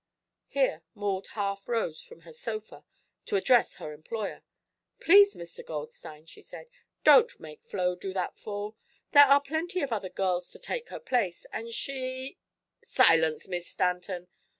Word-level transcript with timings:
Here 0.47 0.81
Maud 0.95 1.27
half 1.37 1.69
rose 1.69 2.01
from 2.01 2.21
her 2.21 2.33
sofa 2.33 2.83
to 3.27 3.35
address 3.35 3.75
her 3.75 3.93
employer. 3.93 4.41
"Please, 4.99 5.35
Mr. 5.35 5.63
Goldstein," 5.63 6.25
she 6.25 6.41
said, 6.41 6.69
"don't 7.03 7.39
make 7.39 7.61
Flo 7.63 7.95
do 7.95 8.11
that 8.13 8.35
fall. 8.35 8.75
There 9.11 9.25
are 9.25 9.39
plenty 9.39 9.81
of 9.81 9.91
other 9.93 10.09
girls 10.09 10.49
to 10.53 10.57
take 10.57 10.89
her 10.89 10.99
place, 10.99 11.45
and 11.53 11.71
she" 11.71 12.39
"Silence, 12.83 13.47
Miss 13.47 13.67
Stanton!" 13.67 14.27